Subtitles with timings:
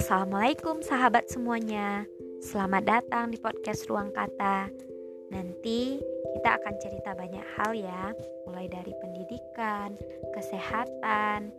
[0.00, 2.08] Assalamualaikum sahabat semuanya.
[2.40, 4.72] Selamat datang di podcast Ruang Kata.
[5.28, 6.00] Nanti
[6.40, 8.16] kita akan cerita banyak hal ya
[8.48, 9.92] Mulai dari pendidikan,
[10.32, 11.52] kesehatan,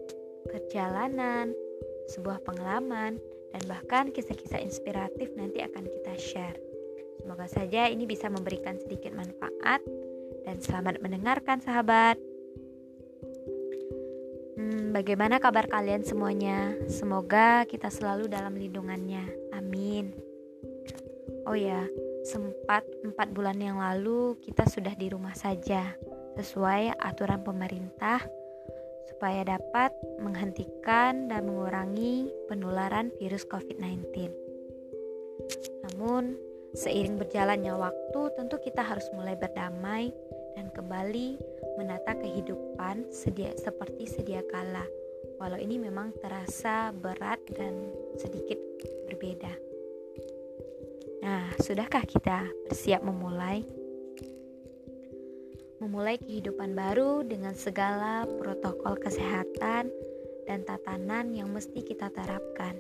[0.50, 1.54] perjalanan,
[2.10, 3.22] sebuah pengalaman
[3.54, 6.58] Dan bahkan kisah-kisah inspiratif nanti akan kita share.
[7.22, 9.86] Semoga saja ini bisa memberikan sedikit manfaat
[10.50, 12.31] Dan selamat mendengarkan sahabat
[14.92, 16.76] bagaimana kabar kalian semuanya?
[16.92, 19.26] Semoga kita selalu dalam lindungannya.
[19.56, 20.12] Amin.
[21.48, 21.88] Oh ya,
[22.22, 25.98] sempat empat bulan yang lalu kita sudah di rumah saja,
[26.38, 28.22] sesuai aturan pemerintah,
[29.10, 34.30] supaya dapat menghentikan dan mengurangi penularan virus COVID-19.
[35.90, 36.38] Namun,
[36.78, 40.14] seiring berjalannya waktu, tentu kita harus mulai berdamai
[40.56, 41.40] dan kembali
[41.80, 44.84] menata kehidupan sedia, seperti sedia kala.
[45.42, 48.58] Walau ini memang terasa berat dan sedikit
[49.10, 49.54] berbeda.
[51.22, 53.66] Nah, sudahkah kita bersiap memulai?
[55.82, 59.90] Memulai kehidupan baru dengan segala protokol kesehatan
[60.46, 62.78] dan tatanan yang mesti kita terapkan.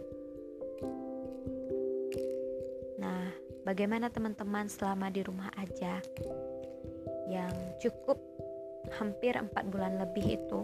[3.01, 3.33] Nah,
[3.65, 5.97] bagaimana teman-teman selama di rumah aja?
[7.31, 8.19] Yang cukup
[8.99, 10.61] hampir empat bulan lebih itu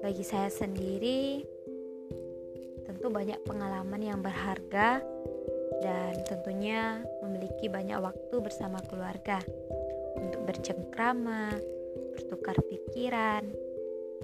[0.00, 1.44] bagi saya sendiri
[2.88, 5.04] tentu banyak pengalaman yang berharga
[5.84, 9.40] dan tentunya memiliki banyak waktu bersama keluarga
[10.20, 11.56] untuk bercengkrama,
[12.16, 13.48] bertukar pikiran,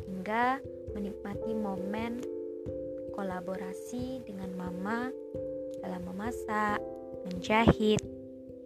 [0.04, 0.60] hingga
[0.92, 2.20] menikmati momen
[3.16, 5.08] kolaborasi dengan mama
[5.80, 6.82] dalam memasak,
[7.24, 8.02] menjahit,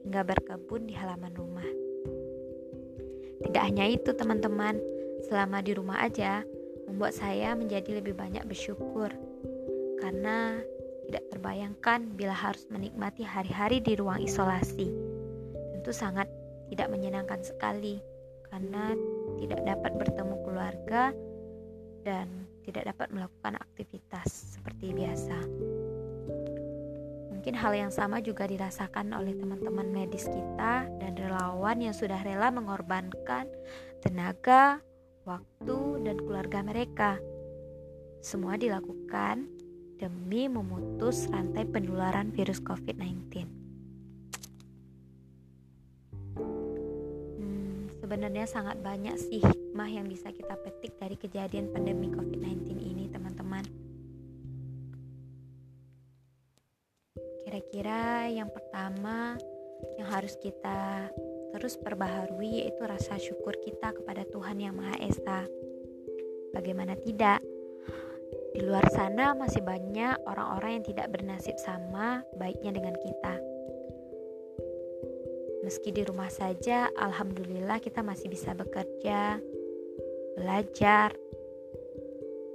[0.03, 1.80] hingga berkebun di halaman rumah.
[3.41, 4.77] Tidak hanya itu, teman-teman,
[5.29, 6.45] selama di rumah aja
[6.91, 9.15] membuat saya menjadi lebih banyak bersyukur
[10.03, 10.59] karena
[11.07, 14.91] tidak terbayangkan bila harus menikmati hari-hari di ruang isolasi.
[15.77, 16.27] Tentu sangat
[16.71, 18.03] tidak menyenangkan sekali
[18.51, 18.95] karena
[19.39, 21.15] tidak dapat bertemu keluarga
[22.03, 22.27] dan
[22.67, 25.39] tidak dapat melakukan aktivitas seperti biasa.
[27.41, 32.53] Mungkin hal yang sama juga dirasakan oleh teman-teman medis kita dan relawan yang sudah rela
[32.53, 33.49] mengorbankan
[34.05, 34.85] tenaga,
[35.25, 37.17] waktu, dan keluarga mereka.
[38.21, 39.49] Semua dilakukan
[39.97, 43.49] demi memutus rantai penularan virus COVID-19.
[47.41, 53.09] Hmm, sebenarnya sangat banyak sih hikmah yang bisa kita petik dari kejadian pandemi COVID-19 ini,
[53.09, 53.80] teman-teman.
[57.81, 59.41] Kira-kira yang pertama
[59.97, 61.09] yang harus kita
[61.57, 65.49] terus perbaharui yaitu rasa syukur kita kepada Tuhan Yang Maha Esa.
[66.53, 67.41] Bagaimana tidak?
[68.53, 73.41] Di luar sana masih banyak orang-orang yang tidak bernasib sama baiknya dengan kita.
[75.65, 79.41] Meski di rumah saja, alhamdulillah kita masih bisa bekerja,
[80.37, 81.17] belajar,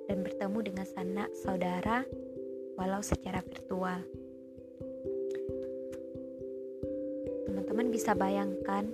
[0.05, 2.05] dan bertemu dengan sanak saudara
[2.77, 4.05] walau secara virtual.
[7.75, 8.87] Teman-teman bisa bayangkan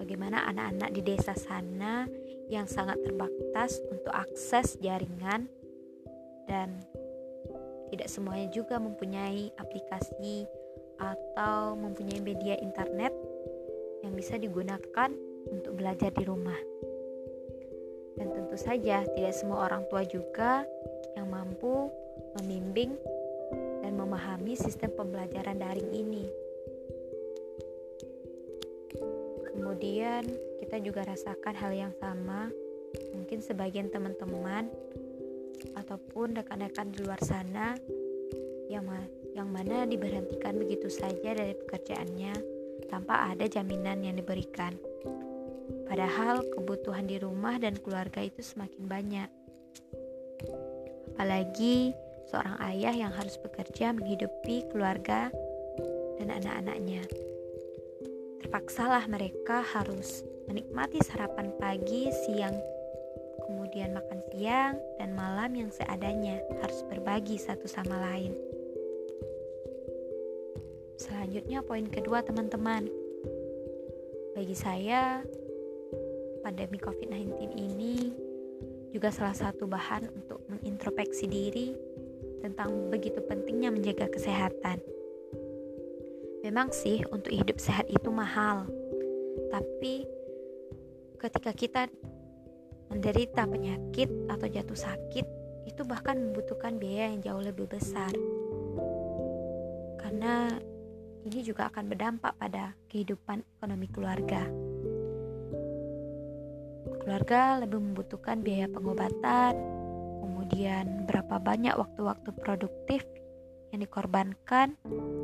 [0.00, 2.08] bagaimana anak-anak di desa sana
[2.48, 5.44] yang sangat terbatas untuk akses jaringan
[6.48, 6.80] dan
[7.92, 10.48] tidak semuanya juga mempunyai aplikasi
[11.04, 13.12] atau mempunyai media internet
[14.08, 15.12] yang bisa digunakan
[15.52, 16.56] untuk belajar di rumah.
[18.16, 20.64] Dan tentu saja tidak semua orang tua juga
[21.12, 21.92] yang mampu
[22.40, 22.96] membimbing
[23.84, 26.48] dan memahami sistem pembelajaran daring ini.
[29.60, 30.24] Kemudian
[30.64, 32.48] kita juga rasakan hal yang sama,
[33.12, 34.72] mungkin sebagian teman-teman
[35.76, 37.76] ataupun rekan-rekan di luar sana
[38.72, 39.04] yang ma
[39.36, 42.32] yang mana diberhentikan begitu saja dari pekerjaannya
[42.88, 44.72] tanpa ada jaminan yang diberikan.
[45.84, 49.28] Padahal kebutuhan di rumah dan keluarga itu semakin banyak.
[51.12, 51.92] Apalagi
[52.32, 55.28] seorang ayah yang harus bekerja menghidupi keluarga
[56.16, 57.04] dan anak-anaknya.
[58.40, 62.56] Terpaksalah mereka harus menikmati sarapan pagi, siang,
[63.46, 68.32] kemudian makan siang, dan malam yang seadanya harus berbagi satu sama lain.
[70.96, 72.88] Selanjutnya poin kedua teman-teman.
[74.36, 75.20] Bagi saya,
[76.40, 77.96] pandemi COVID-19 ini
[78.90, 81.72] juga salah satu bahan untuk mengintrospeksi diri
[82.40, 84.80] tentang begitu pentingnya menjaga kesehatan.
[86.40, 88.64] Memang sih untuk hidup sehat itu mahal.
[89.52, 90.08] Tapi
[91.20, 91.82] ketika kita
[92.88, 95.26] menderita penyakit atau jatuh sakit
[95.68, 98.08] itu bahkan membutuhkan biaya yang jauh lebih besar.
[100.00, 100.48] Karena
[101.28, 104.48] ini juga akan berdampak pada kehidupan ekonomi keluarga.
[107.04, 109.54] Keluarga lebih membutuhkan biaya pengobatan,
[110.24, 113.04] kemudian berapa banyak waktu-waktu produktif
[113.70, 114.74] yang dikorbankan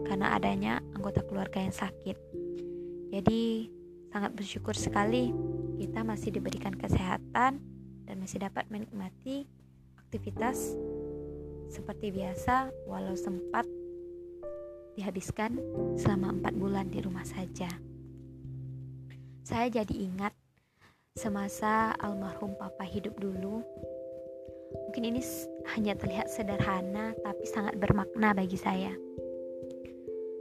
[0.07, 2.17] karena adanya anggota keluarga yang sakit.
[3.11, 3.71] Jadi,
[4.11, 5.35] sangat bersyukur sekali
[5.77, 7.61] kita masih diberikan kesehatan
[8.07, 9.45] dan masih dapat menikmati
[9.99, 10.79] aktivitas
[11.69, 13.67] seperti biasa walau sempat
[14.97, 15.61] dihabiskan
[15.99, 17.69] selama empat bulan di rumah saja.
[19.45, 20.33] Saya jadi ingat
[21.15, 23.61] semasa almarhum papa hidup dulu.
[24.85, 25.25] Mungkin ini
[25.73, 28.93] hanya terlihat sederhana tapi sangat bermakna bagi saya.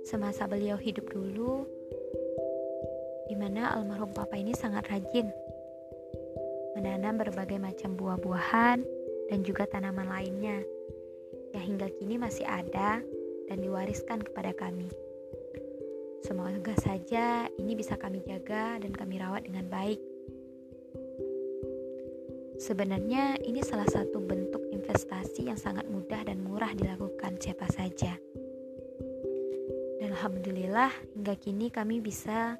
[0.03, 1.63] Semasa beliau hidup dulu,
[3.31, 5.31] di mana almarhum papa ini sangat rajin
[6.75, 8.83] menanam berbagai macam buah-buahan
[9.31, 10.59] dan juga tanaman lainnya
[11.55, 12.99] yang hingga kini masih ada
[13.47, 14.91] dan diwariskan kepada kami.
[16.21, 20.01] Semoga saja ini bisa kami jaga dan kami rawat dengan baik.
[22.55, 28.15] Sebenarnya ini salah satu bentuk investasi yang sangat mudah dan murah dilakukan siapa saja.
[29.99, 32.55] Dan alhamdulillah hingga kini kami bisa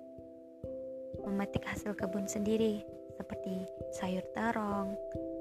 [1.24, 2.84] memetik hasil kebun sendiri
[3.16, 3.64] seperti
[3.96, 4.94] sayur terong,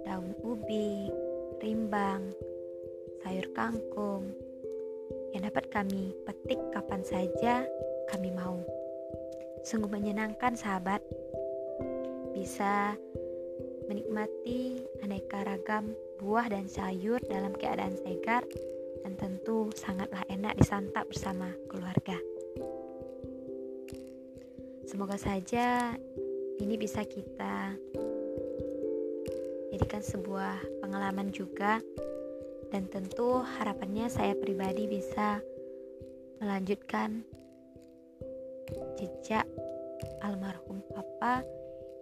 [0.06, 1.10] daun ubi,
[1.58, 2.30] rimbang,
[3.26, 4.30] sayur kangkung
[5.34, 7.66] yang dapat kami petik kapan saja
[8.06, 8.62] kami mau.
[9.66, 11.02] Sungguh menyenangkan sahabat
[12.30, 12.94] bisa
[13.86, 18.44] menikmati aneka ragam buah dan sayur dalam keadaan segar
[19.04, 22.16] dan tentu sangatlah enak disantap bersama keluarga.
[24.88, 25.96] Semoga saja
[26.62, 27.76] ini bisa kita
[29.74, 31.82] jadikan sebuah pengalaman juga
[32.70, 35.42] dan tentu harapannya saya pribadi bisa
[36.38, 37.26] melanjutkan
[38.96, 39.44] jejak
[40.22, 41.42] almarhum papa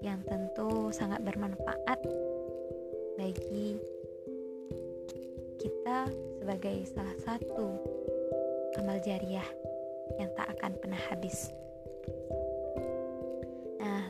[0.02, 2.02] yang tentu sangat bermanfaat
[3.16, 3.78] bagi
[5.62, 6.10] kita
[6.42, 7.78] sebagai salah satu
[8.82, 9.46] amal jariah
[10.18, 11.54] yang tak akan pernah habis.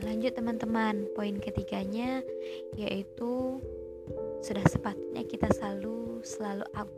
[0.03, 2.19] Lanjut teman-teman poin ketiganya
[2.75, 3.59] yaitu
[4.43, 6.91] sudah sepatutnya kita selalu selalu up,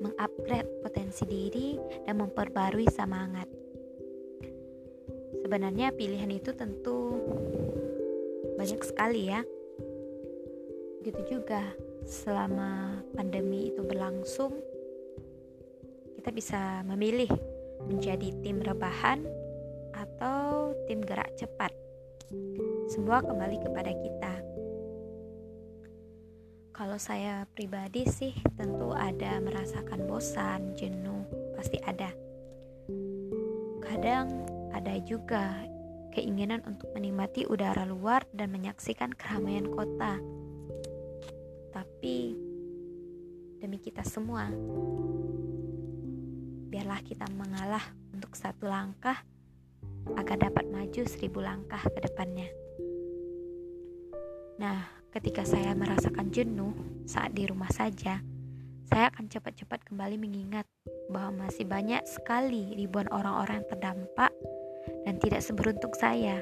[0.00, 1.76] mengupgrade potensi diri
[2.08, 3.48] dan memperbarui semangat.
[5.44, 7.20] Sebenarnya pilihan itu tentu
[8.62, 9.42] banyak sekali ya
[11.02, 11.74] begitu juga
[12.06, 14.54] selama pandemi itu berlangsung
[16.22, 17.26] kita bisa memilih
[17.90, 19.26] menjadi tim rebahan
[19.98, 21.74] atau tim gerak cepat
[22.86, 24.34] semua kembali kepada kita.
[26.70, 31.26] Kalau saya pribadi sih tentu ada merasakan bosan, jenuh,
[31.58, 32.14] pasti ada.
[33.82, 35.66] Kadang ada juga
[36.12, 40.20] keinginan untuk menikmati udara luar dan menyaksikan keramaian kota.
[41.72, 42.36] Tapi
[43.58, 44.52] demi kita semua,
[46.68, 47.82] biarlah kita mengalah
[48.12, 49.16] untuk satu langkah
[50.14, 52.48] agar dapat maju seribu langkah ke depannya.
[54.60, 56.76] Nah, ketika saya merasakan jenuh
[57.08, 58.20] saat di rumah saja,
[58.92, 60.68] saya akan cepat-cepat kembali mengingat
[61.08, 64.32] bahwa masih banyak sekali ribuan orang-orang yang terdampak
[65.12, 66.40] dan tidak seberuntung saya.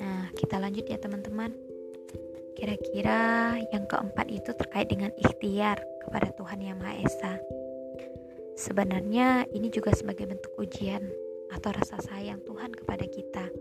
[0.00, 1.52] Nah, kita lanjut ya teman-teman.
[2.56, 5.76] Kira-kira yang keempat itu terkait dengan ikhtiar
[6.08, 7.34] kepada Tuhan Yang Maha Esa.
[8.56, 11.04] Sebenarnya ini juga sebagai bentuk ujian
[11.52, 13.52] atau rasa sayang Tuhan kepada kita.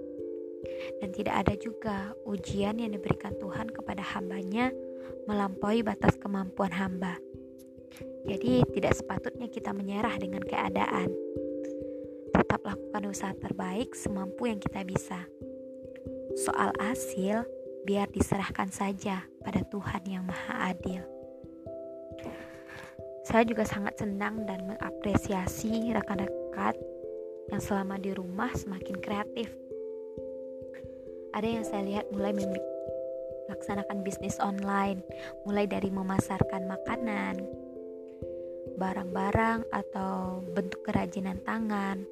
[1.03, 4.71] Dan tidak ada juga ujian yang diberikan Tuhan kepada hambanya
[5.27, 7.19] melampaui batas kemampuan hamba.
[8.23, 11.26] Jadi tidak sepatutnya kita menyerah dengan keadaan.
[12.47, 15.19] Tetap lakukan usaha terbaik semampu yang kita bisa.
[16.39, 17.43] Soal hasil,
[17.83, 21.03] biar diserahkan saja pada Tuhan yang Maha Adil.
[23.27, 26.71] Saya juga sangat senang dan mengapresiasi rekan-rekan
[27.51, 29.51] yang selama di rumah semakin kreatif.
[31.35, 32.31] Ada yang saya lihat mulai
[33.51, 35.03] melaksanakan bisnis online,
[35.43, 37.43] mulai dari memasarkan makanan,
[38.77, 42.05] barang-barang atau bentuk kerajinan tangan.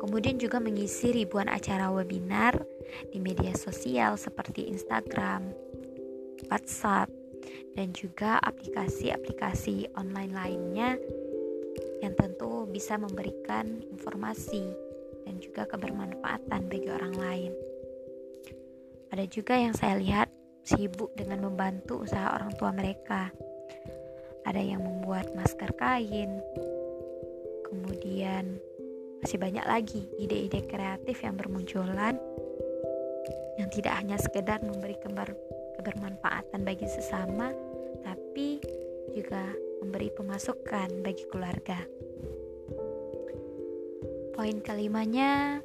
[0.00, 2.60] Kemudian juga mengisi ribuan acara webinar
[3.08, 5.48] di media sosial seperti Instagram,
[6.52, 7.08] WhatsApp,
[7.74, 10.90] dan juga aplikasi-aplikasi online lainnya
[12.04, 14.64] yang tentu bisa memberikan informasi
[15.24, 17.52] dan juga kebermanfaatan bagi orang lain.
[19.10, 20.28] Ada juga yang saya lihat
[20.64, 23.32] sibuk dengan membantu usaha orang tua mereka.
[24.50, 26.42] Ada yang membuat masker kain,
[27.70, 28.58] kemudian
[29.22, 32.18] masih banyak lagi ide-ide kreatif yang bermunculan
[33.54, 35.38] yang tidak hanya sekedar memberi keber
[35.78, 37.54] kebermanfaatan bagi sesama,
[38.02, 38.58] tapi
[39.14, 41.78] juga memberi pemasukan bagi keluarga.
[44.34, 45.62] Poin kelimanya,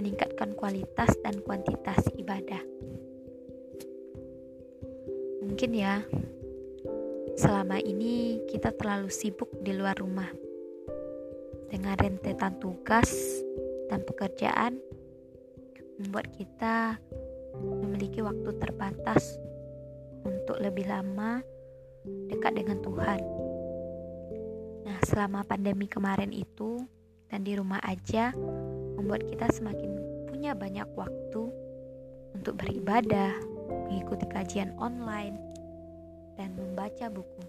[0.00, 2.64] meningkatkan kualitas dan kuantitas ibadah.
[5.44, 6.00] Mungkin ya,
[7.36, 10.28] selama ini kita terlalu sibuk di luar rumah
[11.72, 13.08] dengan rentetan tugas
[13.88, 14.76] dan pekerjaan
[15.96, 17.00] membuat kita
[17.60, 19.40] memiliki waktu terbatas
[20.24, 21.40] untuk lebih lama
[22.28, 23.20] dekat dengan Tuhan.
[24.82, 26.82] Nah, selama pandemi kemarin itu
[27.30, 28.34] dan di rumah aja
[28.98, 29.96] membuat kita semakin
[30.28, 31.42] punya banyak waktu
[32.32, 33.32] untuk beribadah,
[33.88, 35.51] mengikuti kajian online,
[36.42, 37.46] dan membaca buku.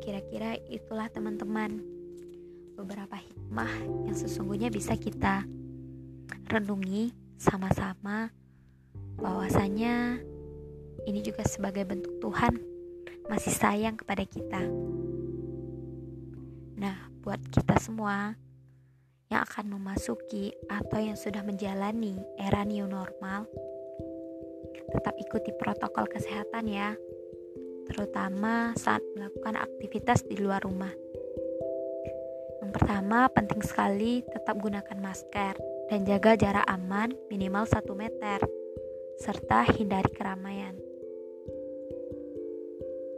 [0.00, 1.80] Kira-kira itulah teman-teman
[2.74, 3.68] beberapa hikmah
[4.08, 5.44] yang sesungguhnya bisa kita
[6.48, 8.32] renungi sama-sama
[9.20, 10.18] bahwasanya
[11.04, 12.58] ini juga sebagai bentuk Tuhan
[13.28, 14.64] masih sayang kepada kita.
[16.80, 18.34] Nah, buat kita semua
[19.28, 23.46] yang akan memasuki atau yang sudah menjalani era new normal,
[24.88, 26.96] tetap ikuti protokol kesehatan ya
[27.90, 30.94] terutama saat melakukan aktivitas di luar rumah.
[32.62, 35.58] Yang pertama, penting sekali tetap gunakan masker
[35.90, 38.38] dan jaga jarak aman minimal 1 meter,
[39.18, 40.78] serta hindari keramaian.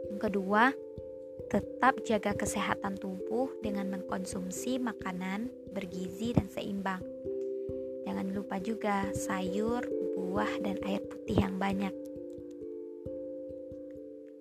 [0.09, 0.73] Yang kedua,
[1.53, 7.05] tetap jaga kesehatan tubuh dengan mengkonsumsi makanan bergizi dan seimbang.
[8.09, 9.85] Jangan lupa juga sayur,
[10.33, 11.93] buah, dan air putih yang banyak.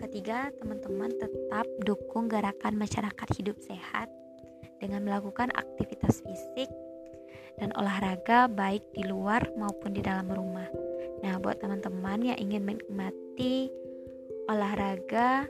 [0.01, 4.09] Ketiga, teman-teman tetap dukung gerakan masyarakat hidup sehat
[4.81, 6.73] dengan melakukan aktivitas fisik
[7.61, 10.65] dan olahraga baik di luar maupun di dalam rumah.
[11.21, 13.69] Nah, buat teman-teman yang ingin menikmati
[14.49, 15.45] olahraga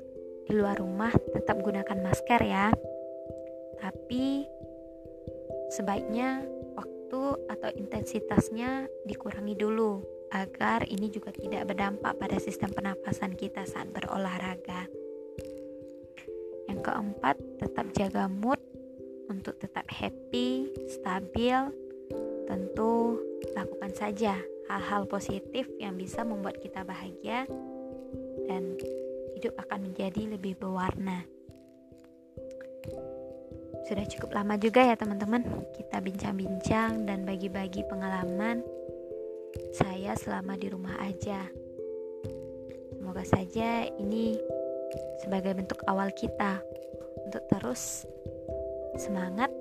[0.51, 2.75] di luar rumah, tetap gunakan masker ya.
[3.79, 4.43] Tapi
[5.71, 6.43] sebaiknya
[6.75, 13.93] waktu atau intensitasnya dikurangi dulu agar ini juga tidak berdampak pada sistem pernapasan kita saat
[13.93, 14.89] berolahraga.
[16.73, 18.57] Yang keempat, tetap jaga mood
[19.29, 21.69] untuk tetap happy, stabil.
[22.49, 23.21] Tentu
[23.53, 24.41] lakukan saja
[24.73, 27.45] hal-hal positif yang bisa membuat kita bahagia
[28.49, 28.77] dan
[29.37, 31.29] hidup akan menjadi lebih berwarna.
[33.89, 35.43] Sudah cukup lama juga ya teman-teman
[35.75, 38.63] kita bincang-bincang dan bagi-bagi pengalaman
[39.73, 41.49] saya selama di rumah aja.
[42.97, 44.39] Semoga saja ini
[45.25, 46.63] sebagai bentuk awal kita
[47.27, 48.07] untuk terus
[48.97, 49.53] semangat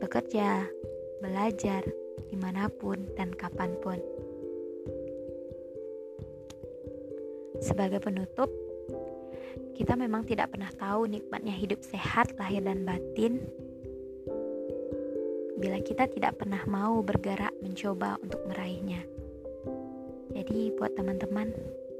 [0.00, 0.66] bekerja,
[1.20, 1.84] belajar
[2.30, 3.98] di mana pun dan kapan pun.
[7.60, 8.48] Sebagai penutup,
[9.76, 13.44] kita memang tidak pernah tahu nikmatnya hidup sehat lahir dan batin
[15.60, 19.04] bila kita tidak pernah mau bergerak mencoba untuk meraihnya.
[20.32, 21.52] Jadi, buat teman-teman,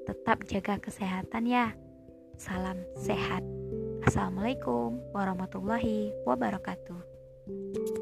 [0.08, 1.76] tetap jaga kesehatan ya.
[2.40, 3.44] Salam sehat.
[4.08, 7.99] Assalamualaikum warahmatullahi wabarakatuh.